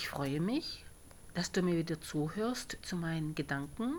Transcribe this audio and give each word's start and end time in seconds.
Ich 0.00 0.08
freue 0.08 0.40
mich, 0.40 0.84
dass 1.34 1.50
du 1.50 1.60
mir 1.60 1.76
wieder 1.76 2.00
zuhörst 2.00 2.78
zu 2.82 2.94
meinen 2.94 3.34
Gedanken 3.34 3.98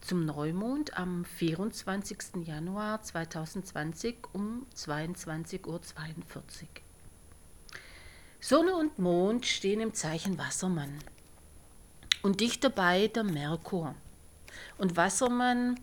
zum 0.00 0.26
Neumond 0.26 0.98
am 0.98 1.24
24. 1.24 2.44
Januar 2.44 3.00
2020 3.00 4.16
um 4.32 4.66
22.42 4.74 5.66
Uhr. 5.68 5.80
Sonne 8.40 8.74
und 8.74 8.98
Mond 8.98 9.46
stehen 9.46 9.78
im 9.78 9.94
Zeichen 9.94 10.36
Wassermann 10.36 10.98
und 12.22 12.40
dicht 12.40 12.64
dabei 12.64 13.06
der 13.06 13.22
Merkur. 13.22 13.94
Und 14.78 14.96
Wassermann, 14.96 15.78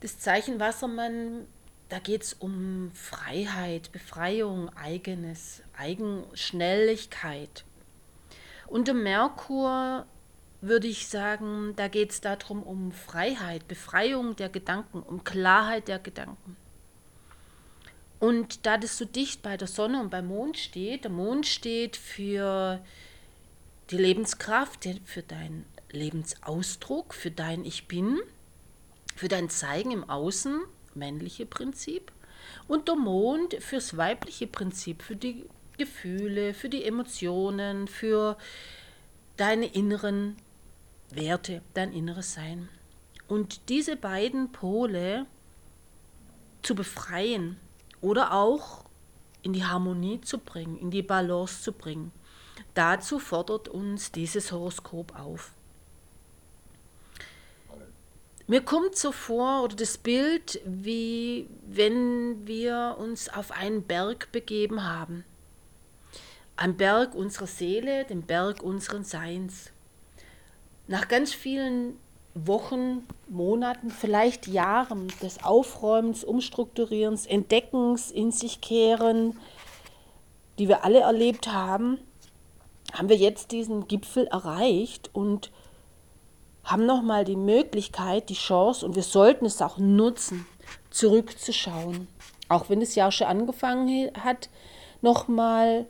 das 0.00 0.18
Zeichen 0.18 0.58
Wassermann, 0.58 1.46
da 1.90 2.00
geht 2.00 2.22
es 2.22 2.32
um 2.34 2.90
Freiheit, 2.92 3.92
Befreiung, 3.92 4.68
eigenes, 4.76 5.62
Eigenschnelligkeit. 5.78 7.64
Und 8.70 8.86
der 8.86 8.94
Merkur 8.94 10.06
würde 10.60 10.86
ich 10.86 11.08
sagen, 11.08 11.74
da 11.74 11.88
geht 11.88 12.12
es 12.12 12.20
darum 12.20 12.62
um 12.62 12.92
Freiheit, 12.92 13.66
Befreiung 13.66 14.36
der 14.36 14.48
Gedanken, 14.48 15.02
um 15.02 15.24
Klarheit 15.24 15.88
der 15.88 15.98
Gedanken. 15.98 16.56
Und 18.20 18.66
da 18.66 18.78
das 18.78 18.96
so 18.96 19.04
dicht 19.04 19.42
bei 19.42 19.56
der 19.56 19.66
Sonne 19.66 20.00
und 20.00 20.10
beim 20.10 20.28
Mond 20.28 20.56
steht, 20.56 21.02
der 21.02 21.10
Mond 21.10 21.46
steht 21.46 21.96
für 21.96 22.80
die 23.90 23.96
Lebenskraft, 23.96 24.86
für 25.04 25.22
deinen 25.22 25.66
Lebensausdruck, 25.90 27.12
für 27.12 27.32
dein 27.32 27.64
Ich 27.64 27.88
Bin, 27.88 28.20
für 29.16 29.28
dein 29.28 29.50
Zeigen 29.50 29.90
im 29.90 30.08
Außen, 30.08 30.60
männliche 30.94 31.44
Prinzip, 31.44 32.12
und 32.68 32.86
der 32.86 32.94
Mond 32.96 33.54
fürs 33.54 33.96
weibliche 33.96 34.46
Prinzip, 34.46 35.02
für 35.02 35.16
die 35.16 35.44
Gefühle, 35.80 36.52
für 36.52 36.68
die 36.68 36.84
Emotionen, 36.84 37.88
für 37.88 38.36
deine 39.38 39.64
inneren 39.64 40.36
Werte, 41.08 41.62
dein 41.72 41.94
inneres 41.94 42.34
Sein. 42.34 42.68
Und 43.28 43.70
diese 43.70 43.96
beiden 43.96 44.52
Pole 44.52 45.24
zu 46.60 46.74
befreien 46.74 47.56
oder 48.02 48.34
auch 48.34 48.84
in 49.40 49.54
die 49.54 49.64
Harmonie 49.64 50.20
zu 50.20 50.36
bringen, 50.36 50.76
in 50.76 50.90
die 50.90 51.02
Balance 51.02 51.62
zu 51.62 51.72
bringen. 51.72 52.12
Dazu 52.74 53.18
fordert 53.18 53.68
uns 53.68 54.12
dieses 54.12 54.52
Horoskop 54.52 55.18
auf. 55.18 55.52
Mir 58.46 58.60
kommt 58.60 58.96
so 58.96 59.12
vor, 59.12 59.62
oder 59.62 59.76
das 59.76 59.96
Bild, 59.96 60.60
wie 60.66 61.48
wenn 61.66 62.46
wir 62.46 62.96
uns 62.98 63.30
auf 63.30 63.52
einen 63.52 63.82
Berg 63.84 64.30
begeben 64.30 64.84
haben. 64.84 65.24
Ein 66.60 66.76
Berg 66.76 67.14
unserer 67.14 67.46
Seele, 67.46 68.04
den 68.04 68.20
Berg 68.20 68.62
unseren 68.62 69.02
Seins 69.02 69.70
nach 70.88 71.08
ganz 71.08 71.32
vielen 71.32 71.96
Wochen, 72.34 73.06
Monaten, 73.28 73.88
vielleicht 73.88 74.46
Jahren 74.46 75.10
des 75.22 75.42
Aufräumens, 75.42 76.22
Umstrukturierens, 76.22 77.24
Entdeckens, 77.24 78.10
in 78.10 78.30
sich 78.30 78.60
kehren, 78.60 79.38
die 80.58 80.68
wir 80.68 80.84
alle 80.84 81.00
erlebt 81.00 81.50
haben, 81.50 81.96
haben 82.92 83.08
wir 83.08 83.16
jetzt 83.16 83.52
diesen 83.52 83.88
Gipfel 83.88 84.26
erreicht 84.26 85.08
und 85.14 85.50
haben 86.62 86.84
nochmal 86.84 87.24
die 87.24 87.36
Möglichkeit, 87.36 88.28
die 88.28 88.34
Chance, 88.34 88.84
und 88.84 88.96
wir 88.96 89.02
sollten 89.02 89.46
es 89.46 89.62
auch 89.62 89.78
nutzen, 89.78 90.44
zurückzuschauen. 90.90 92.06
Auch 92.50 92.68
wenn 92.68 92.82
es 92.82 92.96
ja 92.96 93.10
schon 93.10 93.28
angefangen 93.28 94.10
hat, 94.22 94.50
nochmal 95.00 95.86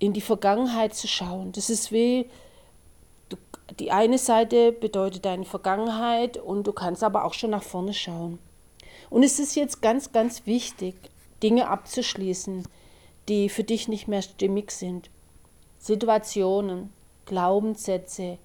in 0.00 0.12
die 0.12 0.20
Vergangenheit 0.20 0.94
zu 0.94 1.06
schauen. 1.06 1.52
Das 1.52 1.70
ist 1.70 1.92
wie 1.92 2.28
die 3.78 3.92
eine 3.92 4.18
Seite 4.18 4.72
bedeutet 4.72 5.24
deine 5.24 5.44
Vergangenheit 5.44 6.36
und 6.36 6.66
du 6.66 6.72
kannst 6.72 7.04
aber 7.04 7.24
auch 7.24 7.34
schon 7.34 7.50
nach 7.50 7.62
vorne 7.62 7.94
schauen. 7.94 8.40
Und 9.08 9.22
es 9.22 9.38
ist 9.38 9.54
jetzt 9.54 9.80
ganz, 9.80 10.10
ganz 10.10 10.44
wichtig, 10.46 10.96
Dinge 11.42 11.68
abzuschließen, 11.68 12.64
die 13.28 13.48
für 13.48 13.64
dich 13.64 13.86
nicht 13.86 14.08
mehr 14.08 14.22
stimmig 14.22 14.72
sind. 14.72 15.10
Situationen, 15.78 16.92
Glaubenssätze, 17.26 18.38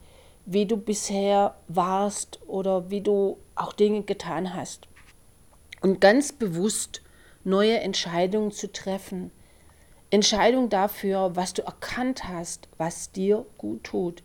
wie 0.46 0.66
du 0.66 0.78
bisher 0.78 1.56
warst 1.68 2.40
oder 2.48 2.90
wie 2.92 3.02
du 3.02 3.38
auch 3.56 3.74
Dinge 3.74 4.04
getan 4.04 4.54
hast. 4.54 4.88
Und 5.82 6.02
ganz 6.02 6.32
bewusst 6.32 7.02
neue 7.44 7.80
Entscheidungen 7.80 8.52
zu 8.52 8.72
treffen. 8.72 9.32
Entscheidungen 10.16 10.70
dafür, 10.70 11.36
was 11.36 11.54
du 11.54 11.62
erkannt 11.62 12.28
hast, 12.28 12.68
was 12.78 13.12
dir 13.12 13.46
gut 13.58 13.84
tut 13.84 14.24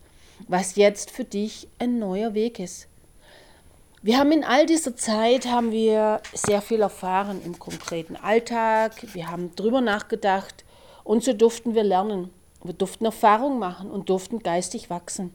was 0.48 0.76
jetzt 0.76 1.10
für 1.10 1.24
dich 1.24 1.68
ein 1.78 1.98
neuer 1.98 2.34
Weg 2.34 2.58
ist. 2.58 2.88
Wir 4.02 4.18
haben 4.18 4.32
in 4.32 4.44
all 4.44 4.64
dieser 4.64 4.96
Zeit 4.96 5.46
haben 5.46 5.72
wir 5.72 6.22
sehr 6.32 6.62
viel 6.62 6.80
erfahren 6.80 7.42
im 7.44 7.58
konkreten 7.58 8.16
Alltag. 8.16 9.14
Wir 9.14 9.30
haben 9.30 9.54
drüber 9.56 9.82
nachgedacht 9.82 10.64
und 11.04 11.22
so 11.22 11.34
durften 11.34 11.74
wir 11.74 11.84
lernen. 11.84 12.30
Wir 12.62 12.72
durften 12.72 13.04
Erfahrung 13.04 13.58
machen 13.58 13.90
und 13.90 14.08
durften 14.08 14.38
geistig 14.38 14.88
wachsen. 14.88 15.34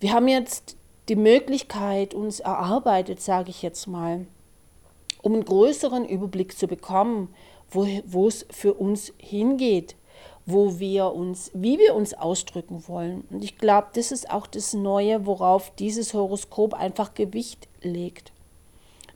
Wir 0.00 0.12
haben 0.12 0.28
jetzt 0.28 0.76
die 1.08 1.16
Möglichkeit 1.16 2.14
uns 2.14 2.40
erarbeitet, 2.40 3.20
sage 3.20 3.50
ich 3.50 3.60
jetzt 3.60 3.86
mal, 3.86 4.26
um 5.20 5.34
einen 5.34 5.44
größeren 5.44 6.06
Überblick 6.06 6.56
zu 6.56 6.66
bekommen, 6.66 7.34
wo 7.72 8.26
es 8.26 8.46
für 8.50 8.74
uns 8.74 9.12
hingeht, 9.18 9.96
wo 10.46 10.78
wir 10.78 11.12
uns, 11.12 11.50
wie 11.54 11.78
wir 11.78 11.94
uns 11.94 12.14
ausdrücken 12.14 12.86
wollen. 12.88 13.24
Und 13.30 13.44
ich 13.44 13.58
glaube, 13.58 13.88
das 13.94 14.10
ist 14.10 14.30
auch 14.30 14.46
das 14.46 14.74
Neue, 14.74 15.26
worauf 15.26 15.70
dieses 15.76 16.14
Horoskop 16.14 16.74
einfach 16.74 17.14
Gewicht 17.14 17.68
legt. 17.82 18.32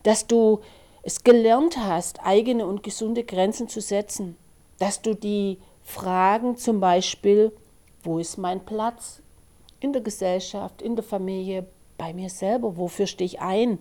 Dass 0.02 0.26
du 0.26 0.60
es 1.02 1.24
gelernt 1.24 1.76
hast, 1.78 2.24
eigene 2.24 2.66
und 2.66 2.82
gesunde 2.82 3.24
Grenzen 3.24 3.68
zu 3.68 3.80
setzen. 3.80 4.36
Dass 4.78 5.02
du 5.02 5.14
die 5.14 5.58
Fragen 5.82 6.56
zum 6.56 6.80
Beispiel, 6.80 7.52
wo 8.02 8.18
ist 8.18 8.38
mein 8.38 8.64
Platz 8.64 9.20
in 9.80 9.92
der 9.92 10.02
Gesellschaft, 10.02 10.80
in 10.80 10.96
der 10.96 11.04
Familie, 11.04 11.66
bei 11.98 12.12
mir 12.12 12.30
selber, 12.30 12.76
wofür 12.76 13.06
stehe 13.06 13.26
ich 13.26 13.40
ein? 13.40 13.78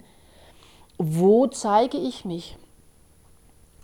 Wo 0.98 1.48
zeige 1.48 1.98
ich 1.98 2.26
mich? 2.26 2.58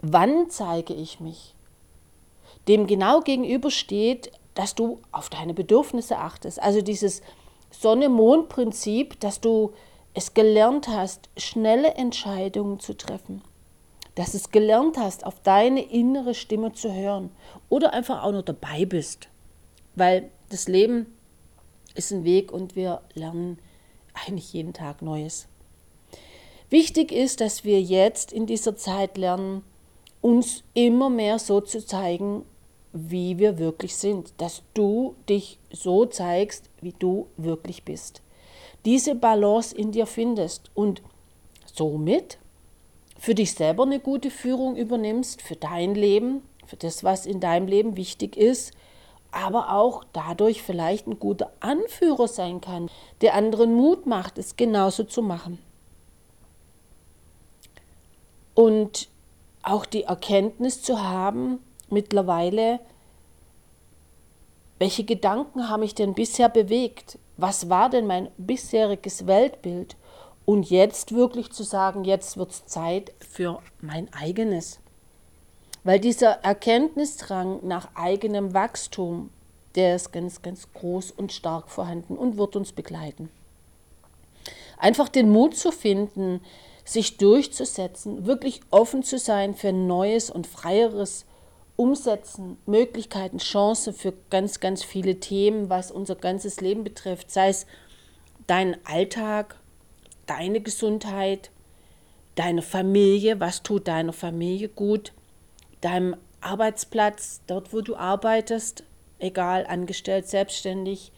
Wann 0.01 0.49
zeige 0.49 0.93
ich 0.93 1.19
mich? 1.19 1.55
dem 2.69 2.87
genau 2.87 3.21
gegenübersteht, 3.21 4.31
dass 4.53 4.75
du 4.75 4.99
auf 5.11 5.29
deine 5.29 5.53
Bedürfnisse 5.53 6.17
achtest. 6.17 6.61
Also 6.61 6.81
dieses 6.81 7.21
Sonne-Mond-Prinzip, 7.71 9.19
dass 9.19 9.41
du 9.41 9.73
es 10.13 10.33
gelernt 10.33 10.87
hast, 10.87 11.29
schnelle 11.37 11.95
Entscheidungen 11.95 12.79
zu 12.79 12.95
treffen. 12.95 13.41
Dass 14.15 14.33
es 14.33 14.51
gelernt 14.51 14.97
hast, 14.97 15.25
auf 15.25 15.39
deine 15.41 15.81
innere 15.81 16.33
Stimme 16.33 16.73
zu 16.73 16.93
hören. 16.93 17.31
Oder 17.69 17.93
einfach 17.93 18.23
auch 18.23 18.31
nur 18.31 18.43
dabei 18.43 18.85
bist. 18.85 19.29
Weil 19.95 20.29
das 20.49 20.67
Leben 20.67 21.05
ist 21.95 22.11
ein 22.11 22.23
Weg 22.23 22.51
und 22.51 22.75
wir 22.75 23.01
lernen 23.13 23.59
eigentlich 24.13 24.53
jeden 24.53 24.73
Tag 24.73 25.01
Neues. 25.01 25.47
Wichtig 26.69 27.11
ist, 27.11 27.41
dass 27.41 27.63
wir 27.63 27.81
jetzt 27.81 28.31
in 28.31 28.45
dieser 28.45 28.75
Zeit 28.75 29.17
lernen, 29.17 29.63
uns 30.21 30.63
immer 30.73 31.09
mehr 31.09 31.39
so 31.39 31.61
zu 31.61 31.85
zeigen, 31.85 32.43
wie 32.91 33.37
wir 33.37 33.59
wirklich 33.59 33.95
sind, 33.95 34.33
dass 34.37 34.63
du 34.73 35.15
dich 35.27 35.59
so 35.71 36.05
zeigst, 36.05 36.69
wie 36.81 36.93
du 36.97 37.27
wirklich 37.37 37.83
bist. 37.83 38.21
Diese 38.85 39.15
Balance 39.15 39.75
in 39.75 39.91
dir 39.91 40.05
findest 40.05 40.71
und 40.73 41.01
somit 41.65 42.39
für 43.17 43.35
dich 43.35 43.53
selber 43.53 43.83
eine 43.83 43.99
gute 43.99 44.31
Führung 44.31 44.75
übernimmst, 44.75 45.41
für 45.41 45.55
dein 45.55 45.93
Leben, 45.93 46.41
für 46.65 46.77
das, 46.77 47.03
was 47.03 47.25
in 47.25 47.39
deinem 47.39 47.67
Leben 47.67 47.97
wichtig 47.97 48.37
ist, 48.37 48.71
aber 49.31 49.73
auch 49.73 50.03
dadurch 50.13 50.63
vielleicht 50.63 51.07
ein 51.07 51.19
guter 51.19 51.51
Anführer 51.59 52.27
sein 52.27 52.61
kann, 52.61 52.89
der 53.21 53.35
anderen 53.35 53.73
Mut 53.75 54.05
macht, 54.05 54.37
es 54.37 54.55
genauso 54.55 55.03
zu 55.03 55.21
machen. 55.21 55.59
Und 58.55 59.09
auch 59.63 59.85
die 59.85 60.03
Erkenntnis 60.03 60.81
zu 60.81 61.01
haben, 61.01 61.59
mittlerweile, 61.89 62.79
welche 64.77 65.03
Gedanken 65.03 65.69
haben 65.69 65.81
mich 65.81 65.95
denn 65.95 66.13
bisher 66.13 66.49
bewegt? 66.49 67.17
Was 67.37 67.69
war 67.69 67.89
denn 67.89 68.07
mein 68.07 68.29
bisheriges 68.37 69.27
Weltbild? 69.27 69.95
Und 70.45 70.69
jetzt 70.69 71.13
wirklich 71.13 71.51
zu 71.51 71.63
sagen, 71.63 72.05
jetzt 72.05 72.37
wird 72.37 72.51
es 72.51 72.65
Zeit 72.65 73.13
für 73.19 73.61
mein 73.81 74.11
eigenes. 74.13 74.79
Weil 75.83 75.99
dieser 75.99 76.43
Erkenntnisdrang 76.43 77.59
nach 77.67 77.89
eigenem 77.95 78.53
Wachstum, 78.53 79.29
der 79.75 79.95
ist 79.95 80.11
ganz, 80.11 80.41
ganz 80.41 80.67
groß 80.73 81.11
und 81.11 81.31
stark 81.31 81.69
vorhanden 81.69 82.17
und 82.17 82.37
wird 82.37 82.55
uns 82.55 82.71
begleiten. 82.71 83.29
Einfach 84.77 85.09
den 85.09 85.29
Mut 85.29 85.55
zu 85.55 85.71
finden, 85.71 86.41
sich 86.83 87.17
durchzusetzen, 87.17 88.25
wirklich 88.25 88.61
offen 88.71 89.03
zu 89.03 89.17
sein 89.17 89.55
für 89.55 89.73
Neues 89.73 90.29
und 90.29 90.47
Freieres 90.47 91.25
umsetzen, 91.75 92.57
Möglichkeiten, 92.65 93.37
Chancen 93.37 93.93
für 93.93 94.13
ganz, 94.29 94.59
ganz 94.59 94.83
viele 94.83 95.19
Themen, 95.19 95.69
was 95.69 95.91
unser 95.91 96.15
ganzes 96.15 96.59
Leben 96.59 96.83
betrifft, 96.83 97.31
sei 97.31 97.49
es 97.49 97.65
dein 98.47 98.77
Alltag, 98.85 99.55
deine 100.25 100.59
Gesundheit, 100.59 101.51
deine 102.35 102.61
Familie, 102.61 103.39
was 103.39 103.63
tut 103.63 103.87
deiner 103.87 104.13
Familie 104.13 104.69
gut, 104.69 105.13
deinem 105.81 106.15
Arbeitsplatz, 106.41 107.41
dort 107.47 107.73
wo 107.73 107.81
du 107.81 107.95
arbeitest, 107.95 108.83
egal 109.19 109.65
angestellt, 109.65 110.27
selbstständig, 110.27 111.11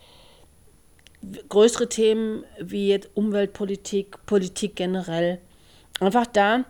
größere 1.49 1.89
Themen 1.89 2.43
wie 2.59 2.99
Umweltpolitik, 3.13 4.25
Politik 4.25 4.75
generell. 4.75 5.39
Einfach 6.01 6.25
da 6.25 6.65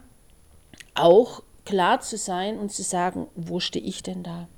auch 0.93 1.41
klar 1.63 2.01
zu 2.01 2.17
sein 2.17 2.59
und 2.59 2.69
zu 2.69 2.83
sagen, 2.83 3.27
wo 3.35 3.61
stehe 3.61 3.85
ich 3.85 4.03
denn 4.03 4.23
da? 4.23 4.49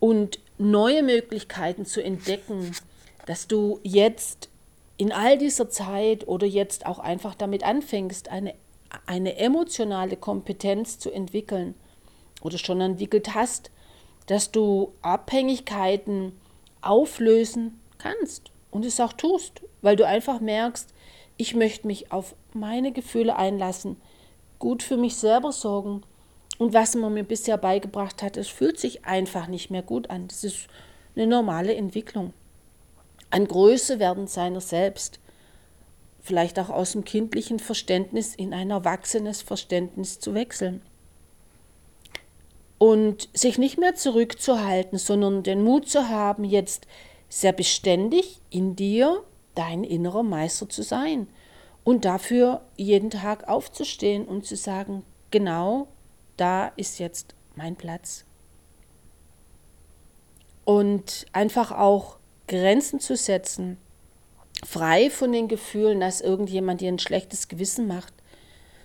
Und 0.00 0.38
neue 0.56 1.02
Möglichkeiten 1.02 1.84
zu 1.84 2.02
entdecken, 2.02 2.74
dass 3.26 3.48
du 3.48 3.80
jetzt 3.82 4.48
in 4.96 5.12
all 5.12 5.36
dieser 5.36 5.68
Zeit 5.68 6.26
oder 6.26 6.46
jetzt 6.46 6.86
auch 6.86 7.00
einfach 7.00 7.34
damit 7.34 7.64
anfängst, 7.64 8.30
eine, 8.30 8.54
eine 9.04 9.36
emotionale 9.36 10.16
Kompetenz 10.16 10.98
zu 10.98 11.10
entwickeln 11.10 11.74
oder 12.40 12.56
schon 12.56 12.80
entwickelt 12.80 13.34
hast, 13.34 13.70
dass 14.26 14.50
du 14.50 14.94
Abhängigkeiten 15.02 16.32
auflösen 16.80 17.78
kannst 17.98 18.52
und 18.70 18.86
es 18.86 19.00
auch 19.00 19.12
tust, 19.12 19.60
weil 19.82 19.96
du 19.96 20.06
einfach 20.06 20.40
merkst, 20.40 20.94
ich 21.36 21.54
möchte 21.54 21.86
mich 21.86 22.12
auf 22.12 22.34
meine 22.52 22.92
Gefühle 22.92 23.36
einlassen, 23.36 23.96
gut 24.58 24.82
für 24.82 24.96
mich 24.96 25.16
selber 25.16 25.52
sorgen. 25.52 26.02
Und 26.58 26.74
was 26.74 26.94
man 26.94 27.14
mir 27.14 27.24
bisher 27.24 27.56
beigebracht 27.56 28.22
hat, 28.22 28.36
es 28.36 28.48
fühlt 28.48 28.78
sich 28.78 29.04
einfach 29.04 29.48
nicht 29.48 29.70
mehr 29.70 29.82
gut 29.82 30.10
an. 30.10 30.28
Das 30.28 30.44
ist 30.44 30.68
eine 31.16 31.26
normale 31.26 31.74
Entwicklung. 31.74 32.32
An 33.30 33.48
Größe 33.48 33.98
werden 33.98 34.26
seiner 34.26 34.60
selbst. 34.60 35.18
Vielleicht 36.20 36.58
auch 36.58 36.68
aus 36.68 36.92
dem 36.92 37.04
kindlichen 37.04 37.58
Verständnis 37.58 38.34
in 38.34 38.54
ein 38.54 38.70
erwachsenes 38.70 39.42
Verständnis 39.42 40.20
zu 40.20 40.34
wechseln 40.34 40.82
und 42.82 43.28
sich 43.32 43.58
nicht 43.58 43.78
mehr 43.78 43.94
zurückzuhalten, 43.94 44.98
sondern 44.98 45.44
den 45.44 45.62
Mut 45.62 45.88
zu 45.88 46.08
haben, 46.08 46.42
jetzt 46.42 46.88
sehr 47.28 47.52
beständig 47.52 48.40
in 48.50 48.74
dir 48.74 49.22
dein 49.54 49.84
innerer 49.84 50.22
Meister 50.22 50.68
zu 50.68 50.82
sein 50.82 51.28
und 51.84 52.04
dafür 52.04 52.62
jeden 52.76 53.10
Tag 53.10 53.48
aufzustehen 53.48 54.24
und 54.24 54.46
zu 54.46 54.56
sagen, 54.56 55.04
genau 55.30 55.88
da 56.36 56.68
ist 56.76 56.98
jetzt 56.98 57.34
mein 57.54 57.76
Platz. 57.76 58.24
Und 60.64 61.26
einfach 61.32 61.72
auch 61.72 62.18
Grenzen 62.46 63.00
zu 63.00 63.16
setzen, 63.16 63.78
frei 64.64 65.10
von 65.10 65.32
den 65.32 65.48
Gefühlen, 65.48 66.00
dass 66.00 66.20
irgendjemand 66.20 66.80
dir 66.80 66.88
ein 66.88 66.98
schlechtes 66.98 67.48
Gewissen 67.48 67.88
macht, 67.88 68.14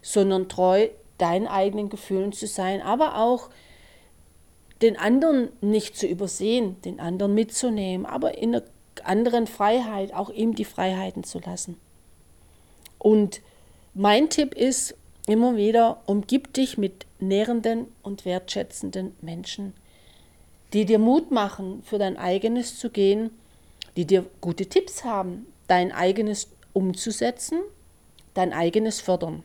sondern 0.02 0.50
treu 0.50 0.90
deinen 1.18 1.48
eigenen 1.48 1.90
Gefühlen 1.90 2.32
zu 2.32 2.48
sein, 2.48 2.82
aber 2.82 3.18
auch 3.18 3.50
den 4.82 4.98
anderen 4.98 5.50
nicht 5.62 5.98
zu 5.98 6.08
übersehen, 6.08 6.80
den 6.84 7.00
anderen 7.00 7.34
mitzunehmen, 7.34 8.06
aber 8.06 8.38
in 8.38 8.56
einer 8.56 8.64
anderen 9.06 9.48
Freiheit 9.48 10.14
auch 10.14 10.30
ihm 10.30 10.56
die 10.56 10.66
Freiheiten 10.66 11.24
zu 11.24 11.40
lassen. 11.40 11.80
Und 12.98 13.42
mein 13.94 14.30
Tipp 14.30 14.54
ist 14.54 14.96
immer 15.28 15.56
wieder, 15.56 16.02
umgib 16.06 16.54
dich 16.54 16.78
mit 16.78 17.06
nährenden 17.20 17.88
und 18.02 18.26
wertschätzenden 18.26 19.16
Menschen, 19.22 19.74
die 20.74 20.86
dir 20.86 21.00
Mut 21.00 21.32
machen, 21.32 21.84
für 21.84 21.98
dein 21.98 22.18
eigenes 22.18 22.80
zu 22.80 22.90
gehen, 22.90 23.32
die 23.96 24.06
dir 24.06 24.26
gute 24.42 24.68
Tipps 24.68 25.04
haben, 25.04 25.46
dein 25.68 25.92
eigenes 25.92 26.50
umzusetzen, 26.74 27.60
dein 28.34 28.54
eigenes 28.54 29.02
fördern. 29.02 29.44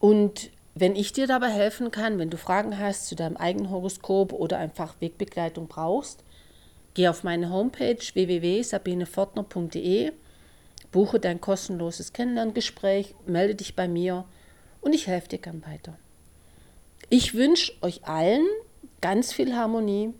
Und 0.00 0.50
wenn 0.74 0.96
ich 0.96 1.12
dir 1.12 1.26
dabei 1.26 1.50
helfen 1.50 1.90
kann, 1.90 2.18
wenn 2.18 2.30
du 2.30 2.36
Fragen 2.36 2.78
hast 2.78 3.06
zu 3.06 3.14
deinem 3.14 3.36
eigenen 3.36 3.70
Horoskop 3.70 4.32
oder 4.32 4.58
einfach 4.58 4.96
Wegbegleitung 5.00 5.68
brauchst, 5.68 6.24
geh 6.94 7.08
auf 7.08 7.24
meine 7.24 7.50
Homepage 7.50 7.98
www.sabinefortner.de, 7.98 10.12
buche 10.92 11.20
dein 11.20 11.40
kostenloses 11.40 12.12
Kennenlerngespräch, 12.12 13.14
melde 13.26 13.56
dich 13.56 13.76
bei 13.76 13.88
mir 13.88 14.24
und 14.80 14.94
ich 14.94 15.06
helfe 15.06 15.28
dir 15.28 15.38
gern 15.38 15.64
weiter. 15.66 15.98
Ich 17.10 17.34
wünsche 17.34 17.72
euch 17.82 18.04
allen 18.04 18.46
ganz 19.00 19.32
viel 19.32 19.54
Harmonie, 19.54 20.14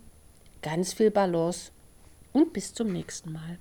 ganz 0.62 0.92
viel 0.92 1.10
Balance 1.10 1.72
und 2.32 2.52
bis 2.52 2.74
zum 2.74 2.92
nächsten 2.92 3.32
Mal. 3.32 3.58